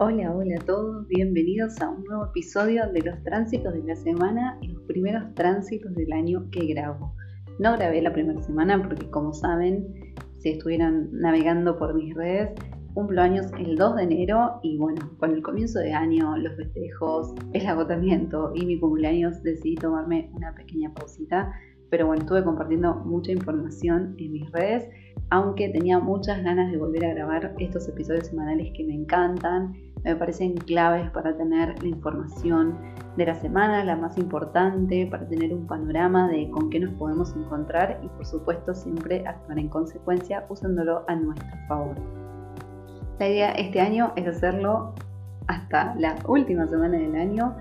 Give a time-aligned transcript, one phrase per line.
[0.00, 4.56] Hola, hola a todos, bienvenidos a un nuevo episodio de los tránsitos de la semana
[4.62, 7.16] y los primeros tránsitos del año que grabo.
[7.58, 12.50] No grabé la primera semana porque como saben, si estuvieran navegando por mis redes,
[12.94, 17.34] cumplo años el 2 de enero y bueno, con el comienzo de año, los festejos,
[17.52, 21.52] el agotamiento y mi cumpleaños decidí tomarme una pequeña pausita,
[21.90, 24.88] pero bueno, estuve compartiendo mucha información en mis redes
[25.30, 29.74] aunque tenía muchas ganas de volver a grabar estos episodios semanales que me encantan
[30.04, 32.76] me parecen claves para tener la información
[33.16, 37.34] de la semana, la más importante, para tener un panorama de con qué nos podemos
[37.34, 41.96] encontrar y por supuesto siempre actuar en consecuencia usándolo a nuestro favor.
[43.18, 44.94] La idea este año es hacerlo
[45.48, 47.56] hasta la última semana del año.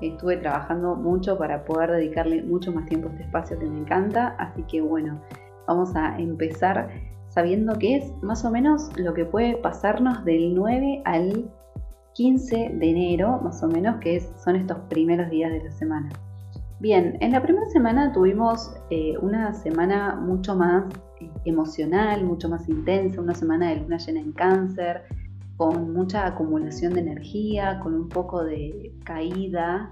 [0.00, 4.34] Estuve trabajando mucho para poder dedicarle mucho más tiempo a este espacio que me encanta,
[4.38, 5.20] así que bueno,
[5.66, 6.88] vamos a empezar
[7.28, 11.50] sabiendo que es más o menos lo que puede pasarnos del 9 al
[12.14, 16.10] 15 de enero, más o menos, que son estos primeros días de la semana.
[16.80, 20.84] Bien, en la primera semana tuvimos eh, una semana mucho más
[21.20, 25.02] eh, emocional, mucho más intensa, una semana de luna llena en cáncer,
[25.56, 29.88] con mucha acumulación de energía, con un poco de caída,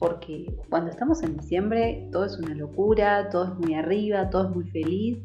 [0.00, 4.56] porque cuando estamos en diciembre todo es una locura, todo es muy arriba, todo es
[4.56, 5.18] muy feliz,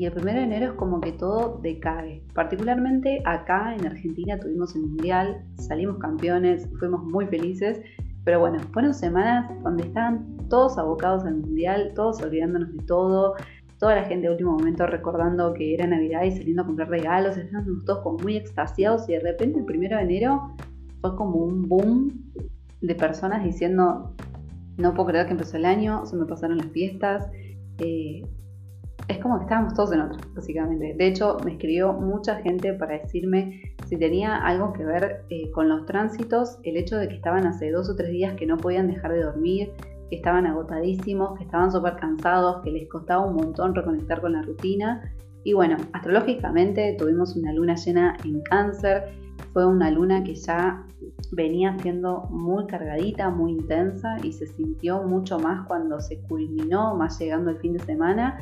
[0.00, 2.22] y el primero de enero es como que todo decae.
[2.32, 7.82] Particularmente acá en Argentina tuvimos el Mundial, salimos campeones, fuimos muy felices,
[8.24, 13.34] pero bueno, fueron semanas donde estaban todos abocados al Mundial, todos olvidándonos de todo,
[13.78, 17.36] toda la gente de último momento recordando que era Navidad y saliendo a comprar regalos,
[17.36, 20.56] estábamos todos como muy extasiados y de repente el primero de enero
[21.02, 22.10] fue como un boom
[22.80, 24.14] de personas diciendo,
[24.78, 27.28] no puedo creer que empezó el año, se me pasaron las fiestas.
[27.76, 28.22] Eh,
[29.10, 30.94] es como que estábamos todos en otro, básicamente.
[30.94, 35.68] De hecho, me escribió mucha gente para decirme si tenía algo que ver eh, con
[35.68, 38.86] los tránsitos, el hecho de que estaban hace dos o tres días que no podían
[38.86, 39.72] dejar de dormir,
[40.08, 44.42] que estaban agotadísimos, que estaban súper cansados, que les costaba un montón reconectar con la
[44.42, 45.12] rutina.
[45.42, 49.08] Y bueno, astrológicamente tuvimos una luna llena en cáncer,
[49.52, 50.86] fue una luna que ya
[51.32, 57.18] venía siendo muy cargadita, muy intensa y se sintió mucho más cuando se culminó, más
[57.18, 58.38] llegando el fin de semana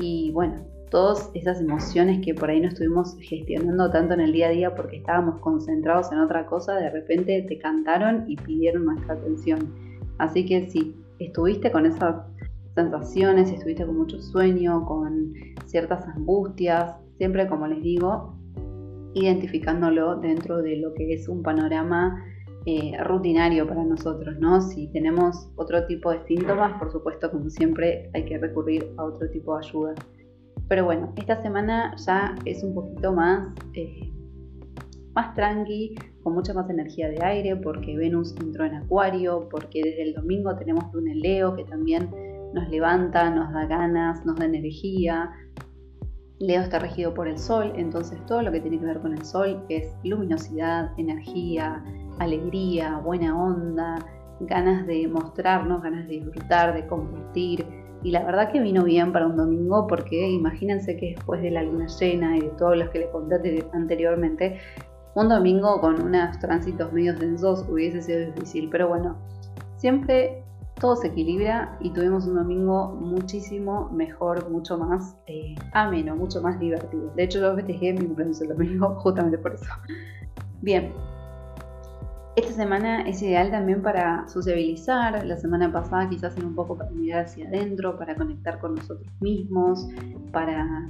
[0.00, 4.48] y bueno, todas esas emociones que por ahí no estuvimos gestionando tanto en el día
[4.48, 9.14] a día porque estábamos concentrados en otra cosa, de repente te cantaron y pidieron nuestra
[9.14, 9.74] atención.
[10.18, 12.16] Así que si estuviste con esas
[12.74, 15.34] sensaciones, estuviste con mucho sueño, con
[15.66, 18.34] ciertas angustias, siempre como les digo,
[19.14, 22.24] identificándolo dentro de lo que es un panorama
[22.70, 24.60] eh, rutinario para nosotros, ¿no?
[24.60, 29.30] Si tenemos otro tipo de síntomas, por supuesto, como siempre, hay que recurrir a otro
[29.30, 29.94] tipo de ayuda.
[30.68, 34.12] Pero bueno, esta semana ya es un poquito más, eh,
[35.14, 40.02] más tranqui, con mucha más energía de aire, porque Venus entró en Acuario, porque desde
[40.02, 42.10] el domingo tenemos Luna en Leo, que también
[42.52, 45.30] nos levanta, nos da ganas, nos da energía.
[46.38, 49.24] Leo está regido por el Sol, entonces todo lo que tiene que ver con el
[49.24, 51.82] Sol es luminosidad, energía,
[52.18, 53.96] alegría, buena onda,
[54.40, 57.66] ganas de mostrarnos, ganas de disfrutar, de compartir.
[58.02, 61.62] Y la verdad que vino bien para un domingo porque imagínense que después de la
[61.62, 64.58] luna llena y de todos los que les conté anteriormente,
[65.14, 68.68] un domingo con unos tránsitos medios densos hubiese sido difícil.
[68.70, 69.16] Pero bueno,
[69.76, 70.44] siempre
[70.80, 76.58] todo se equilibra y tuvimos un domingo muchísimo mejor, mucho más eh, ameno, mucho más
[76.60, 77.12] divertido.
[77.16, 79.72] De hecho, yo festejé mi cumpleaños el domingo justamente por eso.
[80.62, 80.92] Bien,
[82.38, 85.26] esta semana es ideal también para sociabilizar.
[85.26, 89.12] La semana pasada quizás era un poco para mirar hacia adentro, para conectar con nosotros
[89.20, 89.88] mismos,
[90.30, 90.88] para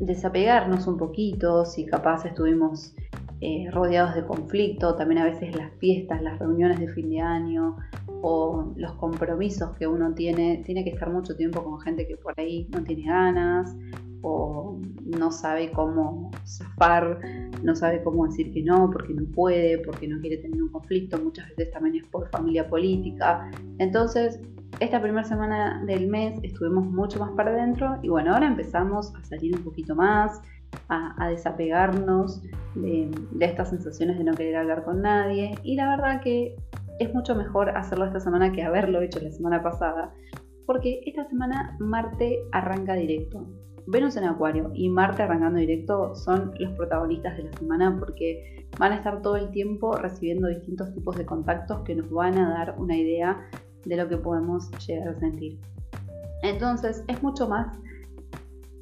[0.00, 2.92] desapegarnos un poquito, si capaz estuvimos
[3.40, 7.76] eh, rodeados de conflicto, también a veces las fiestas, las reuniones de fin de año
[8.22, 12.34] o los compromisos que uno tiene, tiene que estar mucho tiempo con gente que por
[12.40, 13.76] ahí no tiene ganas
[14.24, 17.20] o no sabe cómo zafar,
[17.62, 21.18] no sabe cómo decir que no, porque no puede, porque no quiere tener un conflicto,
[21.18, 23.50] muchas veces también es por familia política.
[23.78, 24.40] Entonces,
[24.80, 29.22] esta primera semana del mes estuvimos mucho más para adentro y bueno, ahora empezamos a
[29.24, 30.40] salir un poquito más,
[30.88, 32.42] a, desapegarnos
[32.74, 36.56] de, de estas sensaciones de no querer hablar con nadie y la verdad que
[36.98, 40.12] es mucho mejor hacerlo esta semana que haberlo hecho la semana pasada,
[40.66, 43.46] porque esta semana Marte arranca directo.
[43.86, 48.92] Venus en Acuario y Marte arrancando directo son los protagonistas de la semana porque van
[48.92, 52.74] a estar todo el tiempo recibiendo distintos tipos de contactos que nos van a dar
[52.78, 53.48] una idea
[53.84, 55.58] de lo que podemos llegar a sentir.
[56.42, 57.76] Entonces es mucho más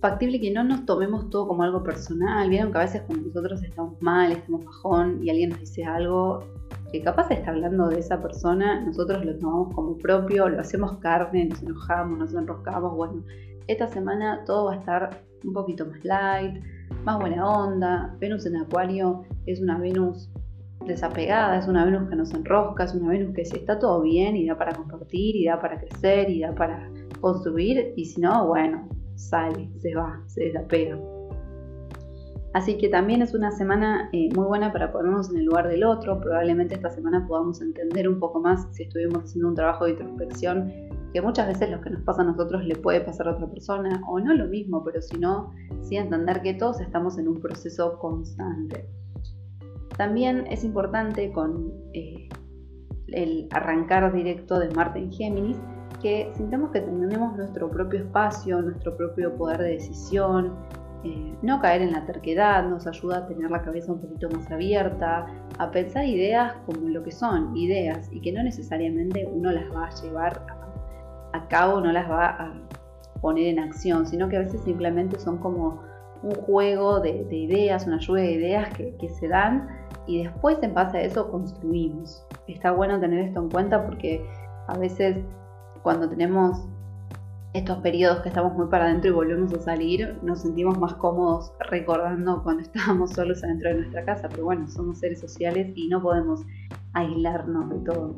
[0.00, 2.48] factible que no nos tomemos todo como algo personal.
[2.48, 6.44] Vieron que a veces cuando nosotros estamos mal, estamos bajón y alguien nos dice algo
[6.92, 11.46] que capaz está hablando de esa persona, nosotros lo tomamos como propio, lo hacemos carne,
[11.46, 12.94] nos enojamos, nos enroscamos.
[12.94, 13.22] Bueno,
[13.66, 16.62] esta semana todo va a estar un poquito más light,
[17.04, 18.14] más buena onda.
[18.18, 20.30] Venus en Acuario es una Venus
[20.86, 24.36] desapegada, es una Venus que nos enrosca, es una Venus que si está todo bien
[24.36, 28.48] y da para compartir, y da para crecer, y da para construir, y si no,
[28.48, 30.98] bueno, sale, se va, se desapega.
[32.54, 35.84] Así que también es una semana eh, muy buena para ponernos en el lugar del
[35.84, 36.20] otro.
[36.20, 40.70] Probablemente esta semana podamos entender un poco más si estuvimos haciendo un trabajo de introspección,
[41.12, 44.02] que muchas veces lo que nos pasa a nosotros le puede pasar a otra persona,
[44.08, 47.98] o no lo mismo, pero si no, sí entender que todos estamos en un proceso
[47.98, 48.88] constante.
[49.96, 52.28] También es importante con eh,
[53.08, 55.58] el arrancar directo de Marte en Géminis,
[56.00, 60.52] que sintamos que tenemos nuestro propio espacio, nuestro propio poder de decisión,
[61.04, 64.48] eh, no caer en la terquedad nos ayuda a tener la cabeza un poquito más
[64.52, 65.26] abierta,
[65.58, 69.86] a pensar ideas como lo que son, ideas, y que no necesariamente uno las va
[69.86, 70.46] a llevar
[71.32, 72.52] a, cabo, no las va a
[73.20, 75.82] poner en acción, sino que a veces simplemente son como
[76.22, 79.68] un juego de, ideas, una lluvia de ideas que, que se dan
[80.06, 82.24] y después en base a eso construimos.
[82.46, 84.24] Está bueno tener esto en cuenta porque
[84.68, 85.16] a veces
[85.82, 86.66] cuando tenemos
[87.52, 91.52] estos periodos que estamos muy para adentro y volvemos a salir, nos sentimos más cómodos
[91.68, 96.00] recordando cuando estábamos solos adentro de nuestra casa, pero bueno, somos seres sociales y no
[96.00, 96.40] podemos
[96.94, 98.16] aislarnos de todo.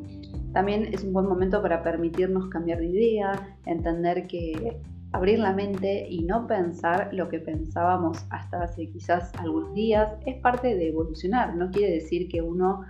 [0.55, 4.77] También es un buen momento para permitirnos cambiar de idea, entender que
[5.11, 10.37] abrir la mente y no pensar lo que pensábamos hasta hace quizás algunos días es
[10.37, 11.57] parte de evolucionar.
[11.57, 12.85] No quiere decir que uno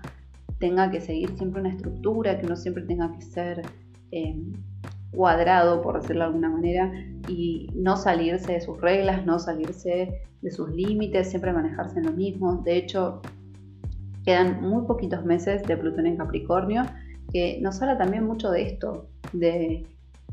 [0.59, 3.63] tenga que seguir siempre una estructura, que uno siempre tenga que ser...
[4.11, 4.35] Eh,
[5.11, 6.91] cuadrado, por decirlo de alguna manera,
[7.29, 12.11] y no salirse de sus reglas, no salirse de sus límites, siempre manejarse en lo
[12.11, 12.57] mismo.
[12.65, 13.21] De hecho,
[14.25, 16.83] quedan muy poquitos meses de Plutón en Capricornio,
[17.35, 19.85] que nos habla también mucho de esto, de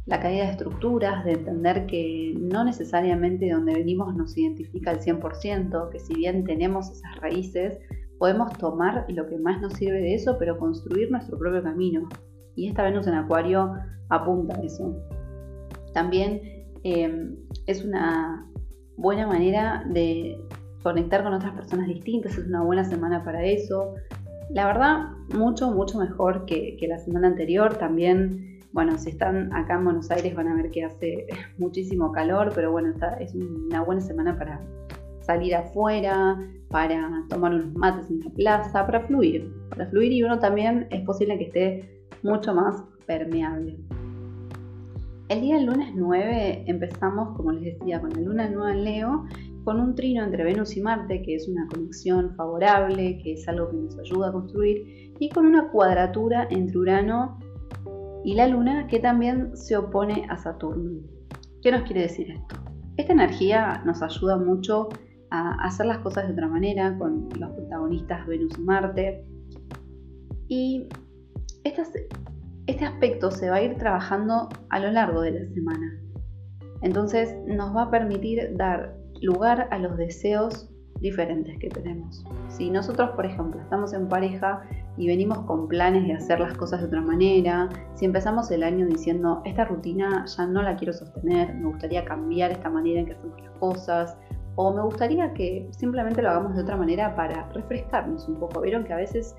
[0.06, 5.90] la caída de estructuras, de entender que no necesariamente donde venimos nos identifica al 100%,
[5.90, 7.80] que si bien tenemos esas raíces,
[8.20, 12.08] podemos tomar lo que más nos sirve de eso, pero construir nuestro propio camino.
[12.54, 13.72] Y esta Venus en Acuario
[14.08, 14.96] apunta a eso.
[15.94, 16.40] También
[16.84, 17.34] em,
[17.66, 18.48] es una
[18.96, 20.38] buena manera de
[20.84, 23.96] conectar con otras personas distintas, es una buena semana para eso.
[24.50, 27.74] La verdad, mucho, mucho mejor que, la semana anterior.
[27.74, 31.26] También, bueno, si están acá en Buenos Aires van a ver que hace
[31.58, 34.60] muchísimo calor, pero bueno, es una buena semana para
[35.20, 40.38] salir afuera, para tomar unos mates en la plaza, para fluir, para fluir y uno
[40.38, 43.76] también es posible que esté mucho más permeable.
[45.28, 49.24] El día del lunes 9 empezamos, como les decía, con la luna nueva en Leo,
[49.64, 53.70] con un trino entre Venus y Marte, que es una conexión favorable, que es algo
[53.70, 57.38] que nos ayuda a construir, y con una cuadratura entre Urano
[58.24, 61.00] y la Luna, que también se opone a Saturno.
[61.62, 62.56] ¿Qué nos quiere decir esto?
[62.96, 64.88] Esta energía nos ayuda mucho
[65.30, 69.24] a hacer las cosas de otra manera con los protagonistas Venus y Marte.
[70.48, 70.88] Y
[71.64, 76.02] este aspecto se va a ir trabajando a lo largo de la semana.
[76.82, 80.68] Entonces nos va a permitir dar lugar a los deseos
[81.00, 82.24] diferentes que tenemos.
[82.48, 84.62] Si nosotros, por ejemplo, estamos en pareja
[84.96, 88.86] y venimos con planes de hacer las cosas de otra manera, si empezamos el año
[88.86, 93.12] diciendo, esta rutina ya no la quiero sostener, me gustaría cambiar esta manera en que
[93.12, 94.16] hacemos las cosas,
[94.54, 98.60] o me gustaría que simplemente lo hagamos de otra manera para refrescarnos un poco.
[98.60, 99.34] Vieron que a veces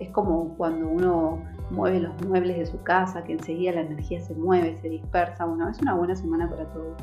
[0.00, 4.34] es como cuando uno mueve los muebles de su casa, que enseguida la energía se
[4.34, 5.46] mueve, se dispersa.
[5.46, 6.94] Bueno, es una buena semana para todo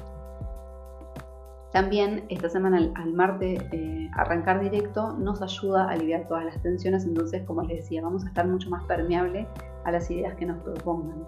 [1.73, 7.03] También esta semana al, martes eh, arrancar directo nos ayuda a aliviar todas las tensiones,
[7.03, 9.47] entonces como les decía, vamos a estar mucho más permeable
[9.83, 11.23] a las ideas que nos propongan.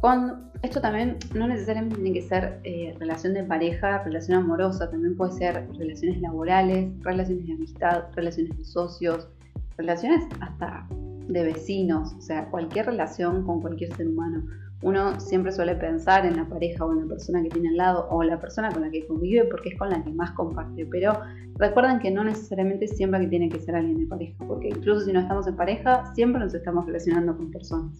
[0.00, 5.16] Con, esto también no necesariamente tiene que ser eh, relación de pareja, relación amorosa, también
[5.16, 9.28] puede ser relaciones laborales, relaciones de amistad, relaciones de socios,
[9.76, 10.88] relaciones hasta
[11.28, 14.42] de vecinos, o sea, cualquier relación con cualquier ser humano.
[14.82, 18.08] Uno siempre suele pensar en la pareja o en la persona que tiene al lado
[18.10, 20.84] o la persona con la que convive porque es con la que más comparte.
[20.86, 21.18] Pero
[21.56, 25.12] recuerden que no necesariamente siempre que tiene que ser alguien de pareja, porque incluso si
[25.12, 27.98] no estamos en pareja, siempre nos estamos relacionando con personas.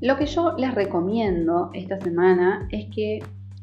[0.00, 3.20] Lo que yo les recomiendo esta semana es que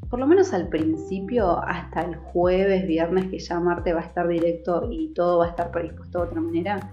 [0.09, 4.27] por lo menos al principio, hasta el jueves, viernes, que ya Marte va a estar
[4.27, 6.91] directo y todo va a estar predispuesto de otra manera,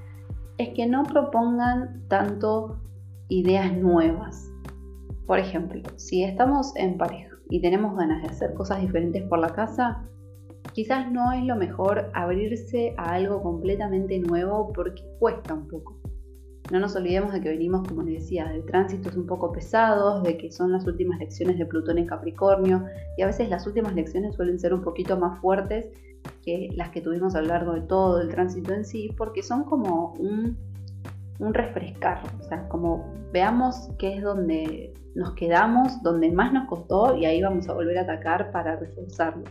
[0.59, 2.79] es que no propongan tanto
[3.29, 4.51] ideas nuevas.
[5.27, 9.49] Por ejemplo, si estamos en pareja y tenemos ganas de hacer cosas diferentes por la
[9.49, 10.09] casa,
[10.73, 15.99] quizás no es lo mejor abrirse a algo completamente nuevo porque cuesta un poco.
[16.71, 20.37] No nos olvidemos de que venimos, como les decía, de tránsitos un poco pesados, de
[20.37, 22.85] que son las últimas lecciones de Plutón en Capricornio
[23.17, 25.89] y a veces las últimas lecciones suelen ser un poquito más fuertes
[26.45, 29.63] que las que tuvimos a lo largo de todo el tránsito en sí, porque son
[29.63, 30.57] como un,
[31.39, 37.17] un refrescar, o sea, como veamos qué es donde nos quedamos, donde más nos costó
[37.17, 39.45] y ahí vamos a volver a atacar para reforzarlo.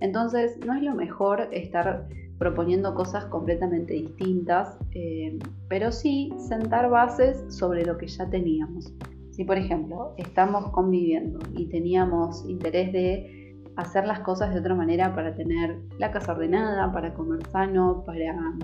[0.00, 2.08] Entonces, no es lo mejor estar
[2.38, 8.92] proponiendo cosas completamente distintas, eh, pero sí sentar bases sobre lo que ya teníamos.
[9.30, 15.14] Si por ejemplo estamos conviviendo y teníamos interés de hacer las cosas de otra manera
[15.14, 18.58] para tener la casa ordenada, para comer sano, para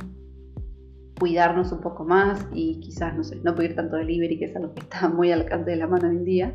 [1.18, 5.08] cuidarnos un poco más y quizás, no pedir tanto delivery, que es algo que está
[5.08, 6.54] muy al alcance de la mano hoy en día.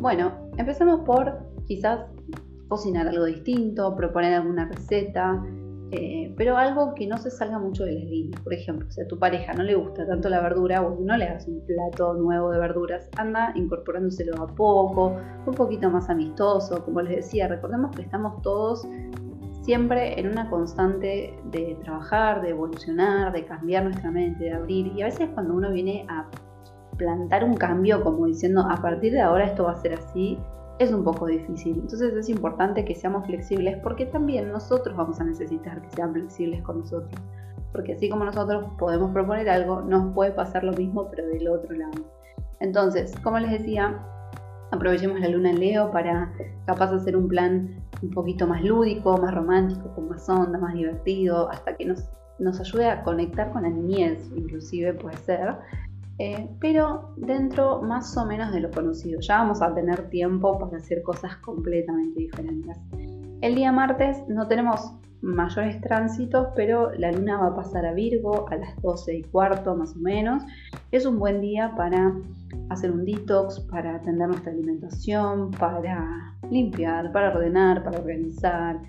[0.00, 2.00] Bueno, empecemos por quizás
[2.68, 5.42] cocinar algo distinto, proponer alguna receta,
[5.90, 8.40] eh, pero algo que no se salga mucho de las líneas.
[8.40, 11.26] Por ejemplo, si a tu pareja no le gusta tanto la verdura, bueno, no le
[11.26, 16.84] hagas un plato nuevo de verduras, anda incorporándoselo a poco, un poquito más amistoso.
[16.84, 18.88] Como les decía, recordemos que estamos todos
[19.64, 24.88] siempre en una constante de trabajar, de evolucionar, de cambiar nuestra mente, de abrir.
[24.88, 26.26] Y a veces cuando uno viene a
[26.98, 30.38] plantar un cambio, como diciendo, a partir de ahora esto va a ser así,
[30.78, 31.78] es un poco difícil.
[31.78, 36.62] Entonces es importante que seamos flexibles porque también nosotros vamos a necesitar que sean flexibles
[36.62, 37.14] con nosotros.
[37.72, 41.74] Porque así como nosotros podemos proponer algo, nos puede pasar lo mismo pero del otro
[41.74, 42.04] lado.
[42.60, 43.98] Entonces, como les decía,
[44.74, 46.32] aprovechemos la luna en Leo para
[46.66, 51.48] capaz hacer un plan un poquito más lúdico, más romántico, con más onda, más divertido,
[51.50, 52.04] hasta que nos,
[52.38, 55.56] nos ayude a conectar con la niñez, inclusive puede ser,
[56.18, 59.20] eh, pero dentro más o menos de lo conocido.
[59.20, 62.76] Ya vamos a tener tiempo para hacer cosas completamente diferentes.
[63.40, 64.92] El día martes no tenemos
[65.24, 69.74] mayores tránsitos, pero la luna va a pasar a Virgo a las 12 y cuarto
[69.74, 70.42] más o menos.
[70.92, 72.14] Es un buen día para
[72.68, 78.80] hacer un detox, para atender nuestra alimentación, para limpiar, para ordenar, para organizar.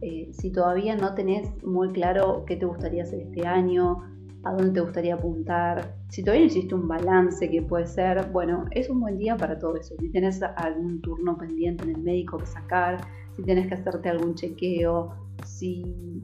[0.00, 4.02] Eh, si todavía no tenés muy claro qué te gustaría hacer este año,
[4.44, 5.94] a dónde te gustaría apuntar.
[6.08, 9.58] Si todavía no hiciste un balance que puede ser, bueno, es un buen día para
[9.58, 9.94] todo eso.
[9.98, 12.98] Si tienes algún turno pendiente en el médico que sacar,
[13.36, 15.12] si tienes que hacerte algún chequeo,
[15.44, 16.22] si,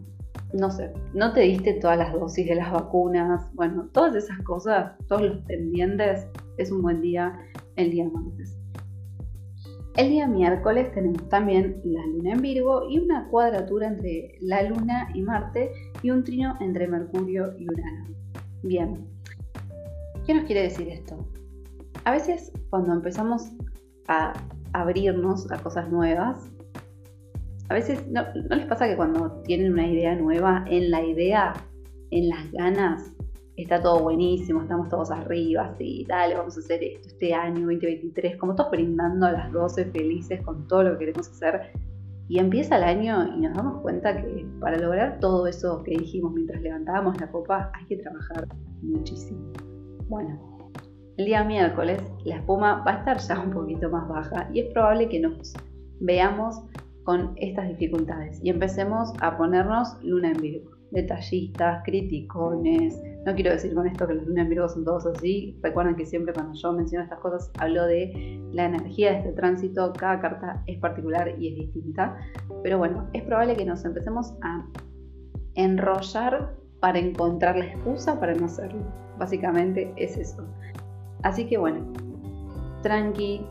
[0.52, 4.92] no sé, no te diste todas las dosis de las vacunas, bueno, todas esas cosas,
[5.08, 6.26] todos los pendientes,
[6.58, 7.38] es un buen día
[7.76, 8.56] el día martes.
[9.96, 15.08] El día miércoles tenemos también la luna en Virgo y una cuadratura entre la luna
[15.14, 18.04] y Marte y un trino entre Mercurio y Urano.
[18.62, 19.08] Bien,
[20.26, 21.26] ¿qué nos quiere decir esto?
[22.04, 23.50] A veces cuando empezamos
[24.08, 24.34] a
[24.74, 26.52] abrirnos a cosas nuevas,
[27.68, 31.52] a veces no, no les pasa que cuando tienen una idea nueva, en la idea,
[32.10, 33.12] en las ganas,
[33.56, 38.36] está todo buenísimo, estamos todos arriba, sí, dale, vamos a hacer esto este año 2023,
[38.36, 41.72] como todos brindando a las 12 felices con todo lo que queremos hacer.
[42.28, 46.32] Y empieza el año y nos damos cuenta que para lograr todo eso que dijimos
[46.32, 48.48] mientras levantábamos la copa hay que trabajar
[48.82, 49.52] muchísimo.
[50.08, 50.72] Bueno,
[51.16, 54.72] el día miércoles la espuma va a estar ya un poquito más baja y es
[54.72, 55.54] probable que nos
[56.00, 56.62] veamos
[57.06, 63.00] con estas dificultades y empecemos a ponernos luna en Virgo detallistas, criticones.
[63.24, 65.58] No quiero decir con esto que los lunes en Virgo son todos así.
[65.62, 69.92] Recuerden que siempre cuando yo menciono estas cosas hablo de la energía de este tránsito.
[69.92, 72.16] Cada carta es particular y es distinta.
[72.62, 74.66] Pero bueno, es probable que nos empecemos a
[75.54, 78.80] enrollar para encontrar la excusa para no hacerlo.
[79.18, 80.46] Básicamente es eso.
[81.22, 81.92] Así que bueno,
[82.82, 83.44] tranqui.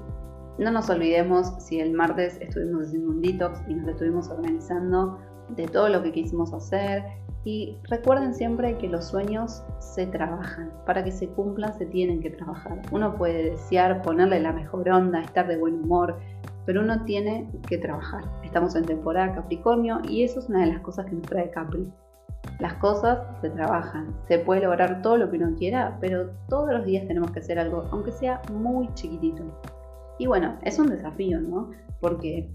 [0.57, 5.19] No nos olvidemos si el martes estuvimos haciendo un detox y nos estuvimos organizando
[5.49, 7.03] de todo lo que quisimos hacer,
[7.45, 10.71] y recuerden siempre que los sueños se trabajan.
[10.85, 12.81] Para que se cumplan se tienen que trabajar.
[12.91, 16.17] Uno puede desear ponerle la mejor onda, estar de buen humor,
[16.65, 18.23] pero uno tiene que trabajar.
[18.43, 21.87] Estamos en temporada Capricornio y eso es una de las cosas que nos trae Capri.
[22.59, 26.85] Las cosas se trabajan, se puede lograr todo lo que uno quiera, pero todos los
[26.85, 29.43] días tenemos que hacer algo, aunque sea muy chiquitito.
[30.17, 31.71] Y bueno, es un desafío, ¿no?
[31.99, 32.49] Porque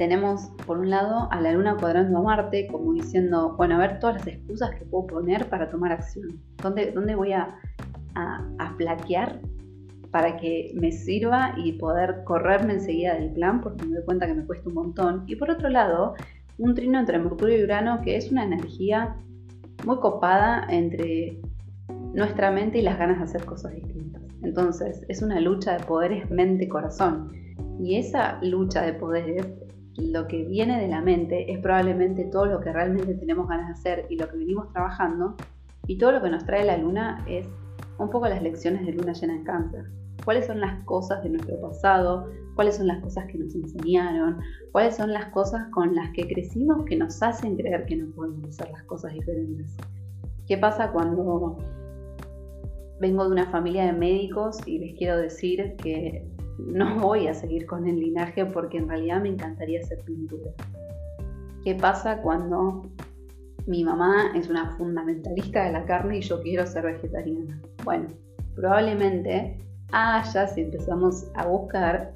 [0.00, 3.98] tenemos por un lado a la luna cuadrando a Marte, como diciendo, bueno, a ver
[3.98, 6.40] todas las excusas que puedo poner para tomar acción.
[6.62, 7.54] ¿Dónde, dónde voy a,
[8.14, 9.40] a, flaquear
[10.10, 14.32] para que me sirva y poder correrme enseguida del plan porque me doy cuenta que
[14.32, 15.24] me cuesta un montón?
[15.26, 16.14] Y por otro lado,
[16.56, 19.16] un trino entre Mercurio y Urano que es una energía
[19.84, 21.38] muy copada entre
[22.14, 24.22] nuestra mente y las ganas de hacer cosas distintas.
[24.42, 27.32] Entonces, es una lucha de poderes mente-corazón
[27.78, 29.46] Y esa lucha de poderes,
[29.96, 33.72] lo que viene de la mente es probablemente todo lo que realmente tenemos ganas de
[33.72, 35.36] hacer y lo que venimos trabajando.
[35.86, 37.48] Y todo lo que nos trae la luna es
[37.98, 39.84] un poco las lecciones de luna llena en cáncer.
[40.24, 42.30] ¿Cuáles son las cosas de nuestro pasado?
[42.54, 44.38] ¿Cuáles son las cosas que nos enseñaron?
[44.72, 48.44] ¿Cuáles son las cosas con las que crecimos que nos hacen creer que no podemos
[48.44, 49.76] hacer las cosas diferentes?
[50.46, 51.58] ¿Qué pasa cuando
[53.00, 56.28] vengo de una familia de médicos y les quiero decir que
[56.58, 60.50] no voy a seguir con el linaje porque en realidad me encantaría hacer pintura.
[61.64, 62.82] ¿Qué pasa cuando
[63.66, 67.60] mi mamá es una fundamentalista de la carne y yo quiero ser vegetariana?
[67.84, 68.08] Bueno,
[68.54, 69.58] probablemente
[69.92, 72.12] haya, si empezamos a buscar,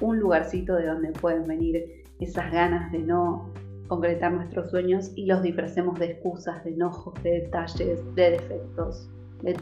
[0.00, 3.50] un lugarcito de donde pueden venir esas ganas de no
[3.88, 9.08] concretar nuestros sueños y los disfracemos de excusas, de enojos, de detalles, de defectos,
[9.42, 9.56] de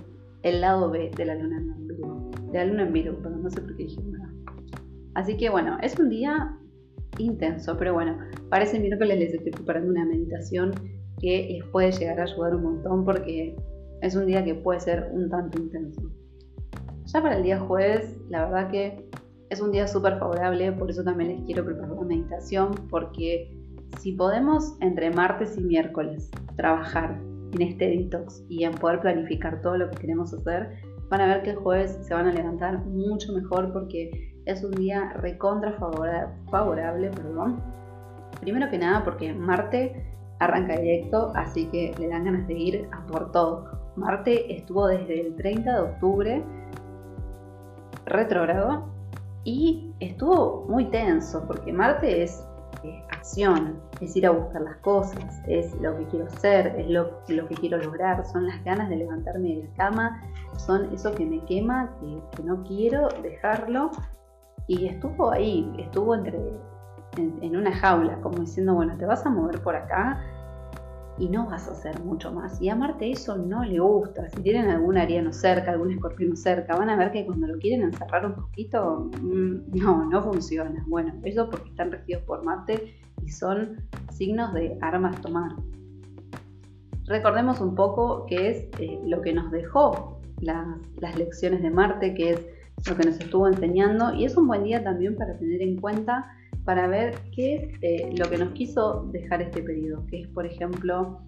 [0.45, 3.51] el lado B de la luna en Virgo, de la luna en Virgo, pero no
[3.51, 4.01] sé por qué dije.
[5.15, 6.57] Así que bueno, es un día
[7.19, 8.19] intenso, pero bueno,
[8.51, 10.73] para ese miércoles les estoy preparando una meditación
[11.21, 13.57] que les puede llegar a ayudar un montón porque
[14.03, 16.03] es un día que puede ser un tanto intenso.
[17.07, 19.09] Ya para el día jueves, la verdad que
[19.49, 23.57] es un día súper favorable, por eso también les quiero preparar una meditación, porque
[24.01, 27.19] si podemos entre martes y miércoles trabajar
[27.53, 30.71] en este detox y en poder planificar todo lo que queremos hacer,
[31.09, 34.11] van a ver que el jueves se van a levantar mucho mejor porque
[34.47, 35.73] es un día recontra
[36.51, 37.11] favorable.
[37.11, 37.63] Perdón.
[38.41, 43.07] Primero que nada porque Marte arranca directo, así que le dan ganas de ir a
[43.07, 43.93] por todo.
[43.97, 46.45] Marte estuvo desde el 30 de octubre
[48.07, 48.87] retrógrado
[49.45, 52.45] y estuvo muy tenso porque Marte es
[54.01, 57.55] es ir a buscar las cosas, es lo que quiero ser, es lo, lo, que
[57.55, 60.23] quiero lograr, son las ganas de levantarme de la cama,
[60.59, 63.91] son eso que me quema, que, no quiero dejarlo.
[64.67, 66.39] Y estuvo ahí, estuvo entre,
[67.17, 70.23] en, una jaula, como diciendo, bueno, te vas a mover por acá,
[71.17, 72.61] y no vas a hacer mucho más.
[72.61, 74.29] Y a Marte eso no le gusta.
[74.31, 77.83] Si tienen algún ariano cerca, algún escorpión cerca, van a ver que cuando lo quieren
[77.83, 80.85] encerrar un poquito, mm, no, no funciona.
[80.89, 83.77] Bueno, eso porque están regidos por Marte y son
[84.13, 85.53] signos de armas tomar.
[87.07, 90.67] Recordemos un poco qué es eh, lo que nos dejó las,
[91.01, 92.47] las lecciones de Marte, que es
[92.89, 96.27] lo que nos estuvo enseñando y es un buen día también para tener en cuenta
[96.65, 100.47] para ver qué es eh, lo que nos quiso dejar este periodo, que es, por
[100.47, 101.21] ejemplo,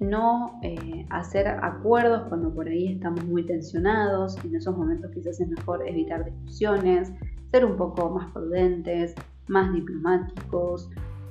[0.00, 5.48] no eh, hacer acuerdos cuando por ahí estamos muy tensionados, en esos momentos quizás es
[5.48, 7.10] mejor evitar discusiones,
[7.50, 9.14] ser un poco más prudentes,
[9.48, 10.90] más diplomáticos,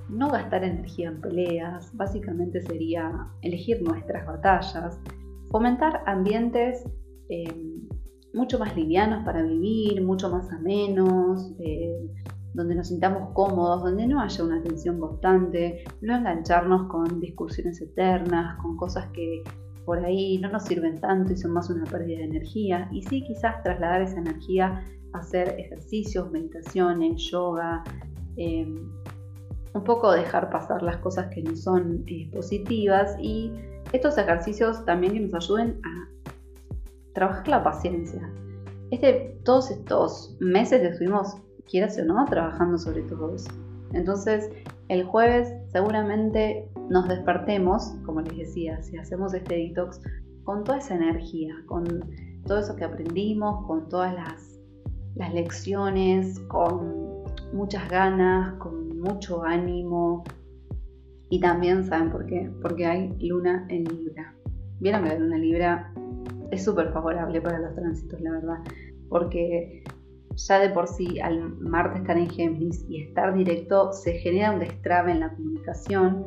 [0.10, 5.00] no gastar energía en peleas, básicamente sería elegir nuestras batallas,
[5.50, 6.84] fomentar ambientes
[7.30, 7.54] eh,
[8.34, 11.54] mucho más livianos para vivir, mucho más amenos,
[12.54, 18.58] donde nos sintamos cómodos, donde no haya una tensión constante, no engancharnos con discusiones eternas,
[18.62, 19.44] con cosas que
[19.86, 22.90] por ahí no nos sirven tanto y son más una pérdida de energía.
[22.92, 27.84] Y sí, quizás trasladar esa energía hacer ejercicios, meditaciones, yoga,
[28.36, 28.90] em,
[29.74, 33.52] un poco dejar pasar las cosas que no son eh, positivas y
[33.94, 36.10] estos ejercicios también que nos ayuden a
[37.14, 38.30] trabajar la paciencia.
[38.92, 41.38] Este, todos estos meses estuvimos
[41.70, 43.52] quieras o no, trabajando sobre todo eso.
[43.94, 44.50] Entonces,
[44.90, 50.02] el jueves seguramente nos despertemos, como les decía, si hacemos este detox,
[50.44, 51.86] con toda esa energía, con
[52.46, 54.57] todo eso que aprendimos, con todas las,
[55.18, 60.24] las lecciones, con muchas ganas, con mucho ánimo.
[61.30, 62.50] Y también, ¿saben por qué?
[62.62, 64.34] Porque hay luna en Libra.
[64.80, 65.94] Vieron que la luna en Libra
[66.52, 68.58] es súper favorable para los tránsitos, la verdad.
[69.10, 69.84] Porque
[70.36, 74.60] ya de por sí al Marte estar en Géminis y estar directo se genera un
[74.60, 76.24] destrave en la comunicación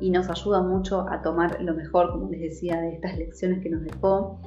[0.00, 3.68] y nos ayuda mucho a tomar lo mejor, como les decía, de estas lecciones que
[3.68, 4.40] nos dejó.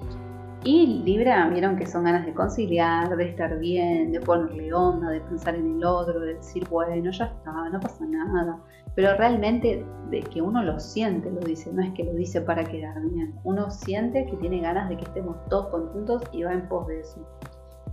[0.65, 5.19] Y Libra, vieron que son ganas de conciliar, de estar bien, de ponerle onda, de
[5.19, 8.58] pensar en el otro, de decir, bueno, ya está, no pasa nada.
[8.95, 12.63] Pero realmente de que uno lo siente, lo dice, no es que lo dice para
[12.63, 13.36] quedar bien.
[13.43, 17.02] Uno siente que tiene ganas de que estemos todos conjuntos y va en pos de
[17.02, 17.19] eso.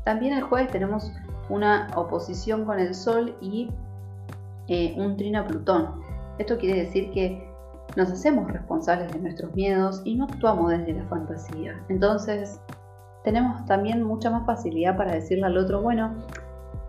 [0.04, 1.12] También el jueves tenemos
[1.48, 3.68] una oposición con el Sol y
[4.68, 6.02] eh, un trino a Plutón.
[6.38, 7.49] Esto quiere decir que
[7.96, 11.80] nos hacemos responsables de nuestros miedos y no actuamos desde la fantasía.
[11.88, 12.60] Entonces,
[13.24, 16.14] tenemos también mucha más facilidad para decirle al otro, bueno,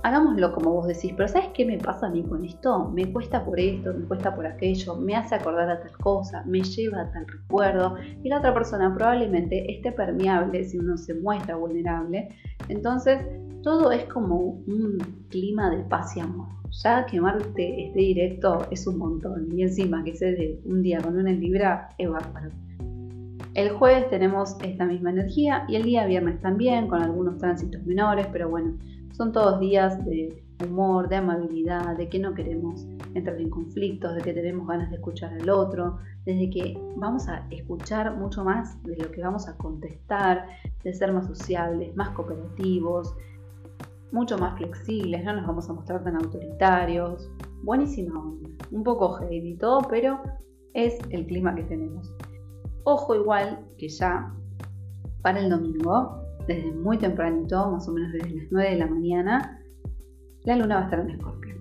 [0.04, 2.90] hagámoslo como vos decís, pero ¿sabes qué me pasa a mí con esto?
[2.90, 6.62] Me cuesta por esto, me cuesta por aquello, me hace acordar a tal cosa, me
[6.62, 11.56] lleva a tal recuerdo y la otra persona probablemente esté permeable si uno se muestra
[11.56, 12.30] vulnerable.
[12.68, 13.20] Entonces,
[13.62, 14.98] todo es como un
[15.30, 16.48] clima de paz y amor.
[16.84, 21.18] Ya quemarte este directo es un montón y encima que se de un día con
[21.18, 22.54] una libra es.
[23.54, 28.26] El jueves tenemos esta misma energía y el día viernes también con algunos tránsitos menores,
[28.32, 28.78] pero bueno,
[29.22, 34.22] son todos días de humor, de amabilidad, de que no queremos entrar en conflictos, de
[34.24, 38.98] que tenemos ganas de escuchar al otro, desde que vamos a escuchar mucho más de
[38.98, 40.48] lo que vamos a contestar,
[40.84, 43.14] de ser más sociables, más cooperativos,
[44.12, 47.30] mucho más flexibles, no nos vamos a mostrar tan autoritarios.
[47.62, 50.20] Buenísima onda, un poco heavy y todo, pero
[50.74, 52.12] es el clima que tenemos.
[52.86, 54.34] Ojo igual que ya
[55.22, 59.62] para el domingo desde muy tempranito, más o menos desde las 9 de la mañana,
[60.44, 61.56] la luna va a estar en Escorpio.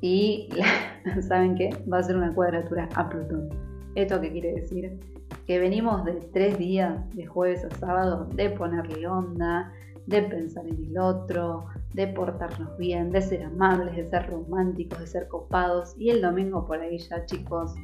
[0.00, 0.48] Y
[1.28, 1.70] ¿saben qué?
[1.90, 3.48] Va a ser una cuadratura a Plutón.
[3.94, 4.98] ¿Esto qué quiere decir?
[5.46, 9.72] Que venimos de tres días, de jueves a sábado, de ponerle onda,
[10.06, 15.06] de pensar en el otro, de portarnos bien, de ser amables, de ser románticos, de
[15.06, 15.94] ser copados.
[15.98, 17.74] Y el domingo por ahí ya, chicos,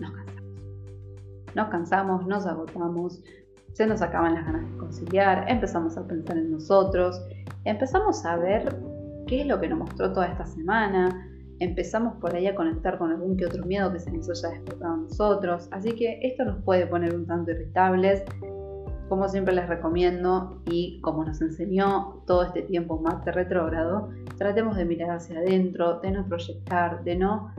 [0.00, 0.52] nos cansamos.
[1.54, 3.22] Nos cansamos, nos agotamos,
[3.78, 7.22] se nos acaban las ganas de conciliar, empezamos a pensar en nosotros,
[7.64, 8.76] empezamos a ver
[9.28, 13.12] qué es lo que nos mostró toda esta semana, empezamos por ahí a conectar con
[13.12, 16.60] algún que otro miedo que se nos haya despertado a nosotros, así que esto nos
[16.64, 18.24] puede poner un tanto irritables,
[19.08, 24.86] como siempre les recomiendo y como nos enseñó todo este tiempo Marte retrógrado, tratemos de
[24.86, 27.52] mirar hacia adentro, de no proyectar, de no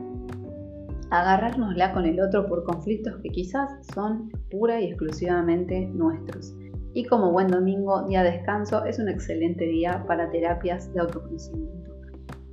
[1.10, 6.54] agarrárnosla con el otro por conflictos que quizás son pura y exclusivamente nuestros.
[6.92, 11.90] Y como buen domingo, día de descanso, es un excelente día para terapias de autoconocimiento,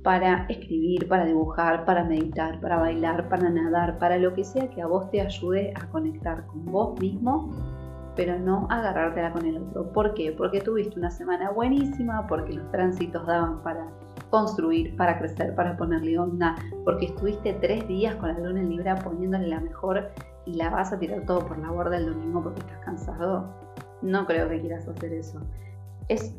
[0.02, 4.82] para escribir, para dibujar, para meditar, para bailar, para nadar, para lo que sea que
[4.82, 7.50] a vos te ayude a conectar con vos mismo,
[8.14, 9.92] pero no agarrártela con el otro.
[9.92, 10.32] ¿Por qué?
[10.36, 13.88] Porque tuviste una semana buenísima, porque los tránsitos daban para
[14.30, 18.96] construir, para crecer, para ponerle onda, porque estuviste tres días con la luna en Libra
[18.96, 20.10] poniéndole la mejor
[20.46, 23.46] y la vas a tirar todo por la borda el domingo porque estás cansado.
[24.02, 25.40] No creo que quieras hacer eso.
[26.08, 26.34] Es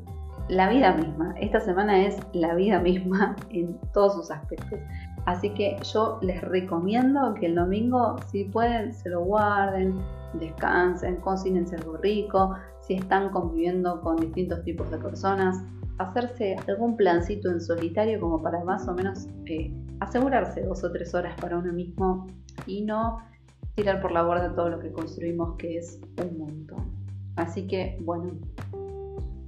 [0.50, 1.36] la vida misma.
[1.40, 4.80] Esta semana es la vida misma en todos sus aspectos.
[5.26, 9.96] Así que yo les recomiendo que el domingo, si pueden, se lo guarden,
[10.34, 12.56] descansen, cocínense algo rico.
[12.80, 15.64] Si están conviviendo con distintos tipos de personas,
[16.00, 21.14] hacerse algún plancito en solitario como para más o menos eh, asegurarse dos o tres
[21.14, 22.28] horas para uno mismo
[22.66, 23.20] y no
[23.76, 26.90] tirar por la borda todo lo que construimos que es un montón.
[27.36, 28.32] Así que bueno,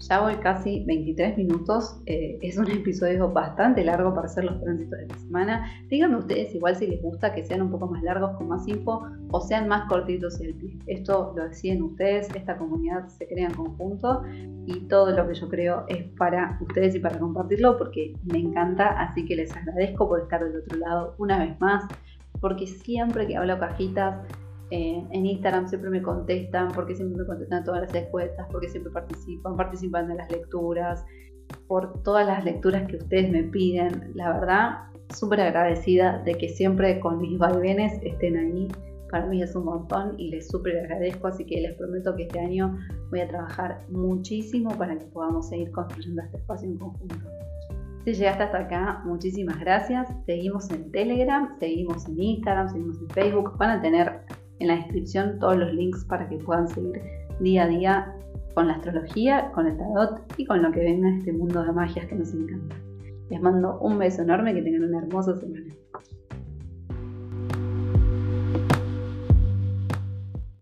[0.08, 2.02] ya voy casi 23 minutos.
[2.06, 5.72] Eh, es un episodio bastante largo para hacer los tránsitos de la semana.
[5.90, 9.04] Díganme ustedes igual si les gusta que sean un poco más largos con más info
[9.32, 10.78] o sean más cortitos el pie.
[10.88, 14.24] Esto lo deciden ustedes, esta comunidad se crea en conjunto
[14.66, 18.90] y todo lo que yo creo es para ustedes y para compartirlo porque me encanta.
[19.00, 21.86] Así que les agradezco por estar del otro lado una vez más
[22.40, 24.26] porque siempre que hablo cajitas
[24.72, 28.92] eh, en Instagram siempre me contestan, porque siempre me contestan todas las encuestas, porque siempre
[28.92, 31.06] participan, participan de las lecturas,
[31.68, 34.12] por todas las lecturas que ustedes me piden.
[34.16, 34.80] La verdad,
[35.14, 38.68] súper agradecida de que siempre con mis vaivenes estén ahí.
[39.12, 42.40] Para mí es un montón y les súper agradezco, así que les prometo que este
[42.40, 42.80] año
[43.10, 47.16] voy a trabajar muchísimo para que podamos seguir construyendo este espacio en conjunto.
[48.06, 50.08] Si llegaste hasta acá, muchísimas gracias.
[50.26, 53.58] Seguimos en Telegram, seguimos en Instagram, seguimos en Facebook.
[53.58, 54.22] Van a tener
[54.62, 57.02] en la descripción todos los links para que puedan seguir
[57.40, 58.16] día a día
[58.54, 62.06] con la astrología, con el tarot y con lo que venga este mundo de magias
[62.06, 62.76] que nos encanta.
[63.30, 65.74] Les mando un beso enorme, que tengan una hermosa semana.